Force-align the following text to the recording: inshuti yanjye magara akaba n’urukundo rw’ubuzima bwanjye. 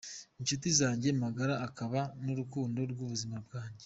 inshuti 0.39 0.67
yanjye 0.81 1.09
magara 1.23 1.55
akaba 1.67 1.99
n’urukundo 2.23 2.79
rw’ubuzima 2.91 3.37
bwanjye. 3.45 3.79